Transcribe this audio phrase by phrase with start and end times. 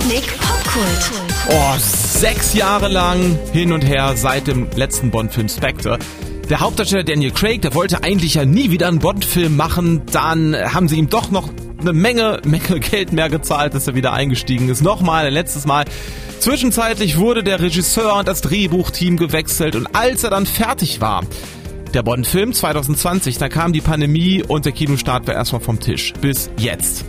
[0.00, 1.10] Sputnik Popkult.
[1.50, 5.98] Oh, sechs Jahre lang hin und her seit dem letzten Bond-Film Spectre.
[6.48, 10.02] Der Hauptdarsteller Daniel Craig, der wollte eigentlich ja nie wieder einen Bond-Film machen.
[10.10, 11.50] Dann haben sie ihm doch noch
[11.80, 14.80] eine Menge, Menge Geld mehr gezahlt, dass er wieder eingestiegen ist.
[14.82, 15.84] Nochmal, ein letztes Mal.
[16.38, 21.24] Zwischenzeitlich wurde der Regisseur und das Drehbuchteam gewechselt und als er dann fertig war,
[21.92, 26.14] der Bond-Film 2020, da kam die Pandemie und der Kinostart war erstmal vom Tisch.
[26.22, 27.04] Bis jetzt.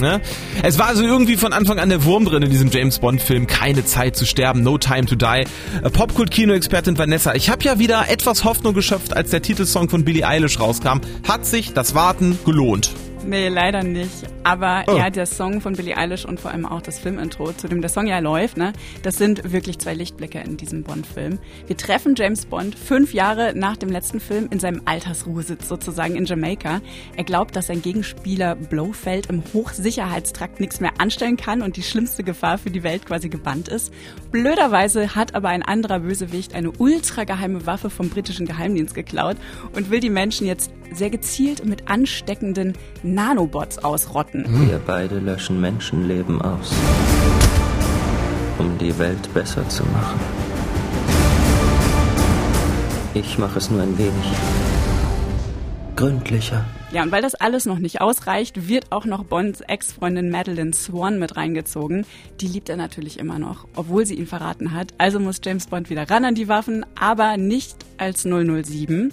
[0.00, 0.20] Ne?
[0.62, 3.46] Es war also irgendwie von Anfang an der Wurm drin in diesem James Bond-Film.
[3.46, 5.44] Keine Zeit zu sterben, no time to die.
[5.82, 10.26] Äh, Popkult-Kino-Expertin Vanessa, ich habe ja wieder etwas Hoffnung geschöpft, als der Titelsong von Billie
[10.26, 11.00] Eilish rauskam.
[11.26, 12.90] Hat sich das Warten gelohnt?
[13.24, 14.31] Nee, leider nicht.
[14.44, 14.96] Aber oh.
[14.96, 17.90] ja, der Song von Billie Eilish und vor allem auch das Filmintro, zu dem der
[17.90, 21.38] Song ja läuft, ne, das sind wirklich zwei Lichtblicke in diesem Bond-Film.
[21.66, 26.24] Wir treffen James Bond fünf Jahre nach dem letzten Film in seinem Altersruhesitz sozusagen in
[26.24, 26.80] Jamaika.
[27.16, 32.24] Er glaubt, dass sein Gegenspieler Blofeld im Hochsicherheitstrakt nichts mehr anstellen kann und die schlimmste
[32.24, 33.92] Gefahr für die Welt quasi gebannt ist.
[34.30, 39.36] Blöderweise hat aber ein anderer Bösewicht eine ultrageheime Waffe vom britischen Geheimdienst geklaut
[39.74, 44.31] und will die Menschen jetzt sehr gezielt mit ansteckenden Nanobots ausrotten.
[44.32, 46.72] Wir beide löschen Menschenleben aus,
[48.56, 50.18] um die Welt besser zu machen.
[53.12, 54.12] Ich mache es nur ein wenig
[55.96, 56.64] gründlicher.
[56.92, 61.18] Ja, und weil das alles noch nicht ausreicht, wird auch noch Bonds Ex-Freundin Madeline Swan
[61.18, 62.06] mit reingezogen.
[62.40, 64.94] Die liebt er natürlich immer noch, obwohl sie ihn verraten hat.
[64.96, 69.12] Also muss James Bond wieder ran an die Waffen, aber nicht als 007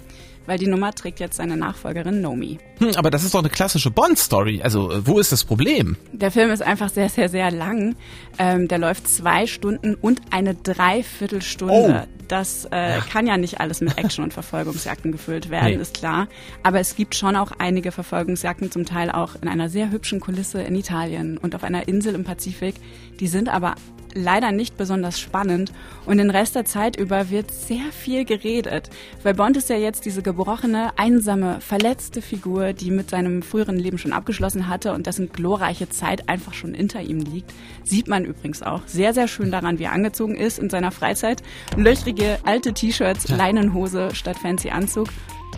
[0.50, 2.58] weil die Nummer trägt jetzt seine Nachfolgerin Nomi.
[2.80, 4.62] Hm, aber das ist doch eine klassische Bond-Story.
[4.62, 5.96] Also äh, wo ist das Problem?
[6.12, 7.94] Der Film ist einfach sehr, sehr, sehr lang.
[8.38, 12.06] Ähm, der läuft zwei Stunden und eine Dreiviertelstunde.
[12.08, 12.16] Oh.
[12.26, 13.00] Das äh, ja.
[13.00, 15.82] kann ja nicht alles mit Action und Verfolgungsjagden gefüllt werden, nee.
[15.82, 16.28] ist klar.
[16.62, 20.62] Aber es gibt schon auch einige Verfolgungsjagden, zum Teil auch in einer sehr hübschen Kulisse
[20.62, 22.76] in Italien und auf einer Insel im Pazifik.
[23.18, 23.74] Die sind aber
[24.14, 25.72] leider nicht besonders spannend
[26.06, 28.90] und den Rest der Zeit über wird sehr viel geredet.
[29.22, 33.98] Weil Bond ist ja jetzt diese gebrochene, einsame, verletzte Figur, die mit seinem früheren Leben
[33.98, 37.52] schon abgeschlossen hatte und dessen glorreiche Zeit einfach schon hinter ihm liegt.
[37.84, 41.42] Sieht man übrigens auch sehr, sehr schön daran, wie er angezogen ist in seiner Freizeit.
[41.76, 45.08] Löchrige alte T-Shirts, Leinenhose statt fancy Anzug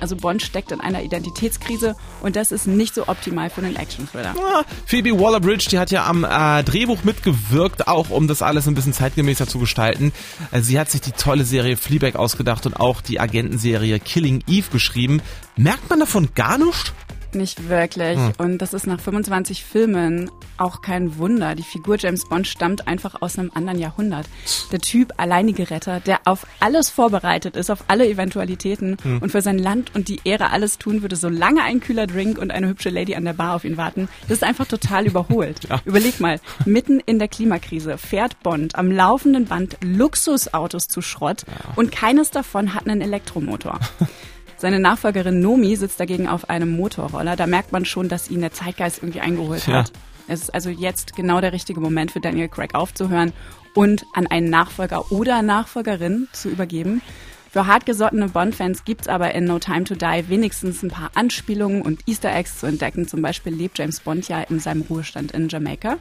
[0.00, 4.34] also Bond steckt in einer Identitätskrise und das ist nicht so optimal für einen Action-Thriller.
[4.36, 8.74] Ja, Phoebe Waller-Bridge, die hat ja am äh, Drehbuch mitgewirkt, auch um das alles ein
[8.74, 10.12] bisschen zeitgemäßer zu gestalten.
[10.50, 14.70] Also sie hat sich die tolle Serie Fleabag ausgedacht und auch die Agentenserie Killing Eve
[14.72, 15.22] geschrieben.
[15.56, 16.92] Merkt man davon gar nichts?
[17.34, 18.18] Nicht wirklich.
[18.18, 18.32] Hm.
[18.38, 21.54] Und das ist nach 25 Filmen auch kein Wunder.
[21.54, 24.26] Die Figur James Bond stammt einfach aus einem anderen Jahrhundert.
[24.70, 29.18] Der Typ alleinige Retter, der auf alles vorbereitet ist, auf alle Eventualitäten hm.
[29.18, 32.50] und für sein Land und die Ehre alles tun würde, solange ein kühler Drink und
[32.50, 34.08] eine hübsche Lady an der Bar auf ihn warten.
[34.22, 35.60] Das ist einfach total überholt.
[35.68, 35.80] Ja.
[35.84, 41.72] Überleg mal, mitten in der Klimakrise fährt Bond am laufenden Band Luxusautos zu Schrott ja.
[41.76, 43.78] und keines davon hat einen Elektromotor.
[44.62, 47.34] Seine Nachfolgerin Nomi sitzt dagegen auf einem Motorroller.
[47.34, 49.78] Da merkt man schon, dass ihn der Zeitgeist irgendwie eingeholt ja.
[49.78, 49.92] hat.
[50.28, 53.32] Es ist also jetzt genau der richtige Moment für Daniel Craig aufzuhören
[53.74, 57.02] und an einen Nachfolger oder Nachfolgerin zu übergeben.
[57.50, 62.06] Für hartgesottene Bond-Fans gibt's aber in No Time to Die wenigstens ein paar Anspielungen und
[62.06, 63.08] Easter Eggs zu entdecken.
[63.08, 65.96] Zum Beispiel lebt James Bond ja in seinem Ruhestand in Jamaika.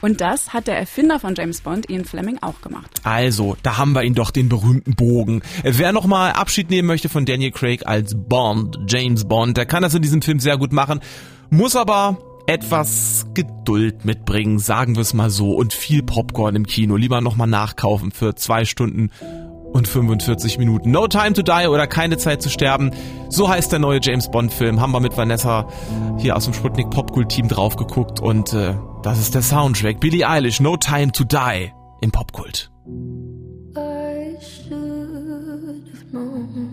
[0.00, 3.00] Und das hat der Erfinder von James Bond, Ian Fleming, auch gemacht.
[3.04, 5.42] Also, da haben wir ihn doch, den berühmten Bogen.
[5.62, 9.94] Wer nochmal Abschied nehmen möchte von Daniel Craig als Bond, James Bond, der kann das
[9.94, 11.00] in diesem Film sehr gut machen,
[11.50, 16.96] muss aber etwas Geduld mitbringen, sagen wir es mal so, und viel Popcorn im Kino.
[16.96, 19.10] Lieber nochmal nachkaufen für zwei Stunden
[19.72, 20.90] und 45 Minuten.
[20.90, 22.90] No Time to Die oder Keine Zeit zu sterben.
[23.28, 24.80] So heißt der neue James Bond Film.
[24.80, 25.68] Haben wir mit Vanessa
[26.18, 30.00] hier aus dem Sputnik Popkult Team drauf geguckt und äh, das ist der Soundtrack.
[30.00, 32.70] Billie Eilish, No Time to Die im Popkult.
[33.76, 36.69] I should have known.